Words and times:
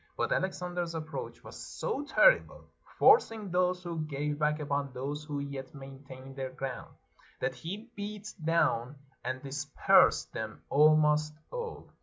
But 0.17 0.31
Alexander's 0.31 0.95
approach 0.95 1.43
was 1.43 1.63
so 1.63 2.03
terrible, 2.03 2.65
forcing 2.97 3.51
those 3.51 3.83
who 3.83 3.99
gave 3.99 4.39
back 4.39 4.59
upon 4.59 4.89
those 4.93 5.23
who 5.23 5.37
yet 5.37 5.75
maintained 5.75 6.35
their 6.35 6.49
ground, 6.49 6.89
that 7.39 7.53
he 7.53 7.87
beat 7.95 8.33
down 8.43 8.95
and 9.23 9.43
dispersed 9.43 10.33
them 10.33 10.63
almost 10.71 11.35
all. 11.51 11.91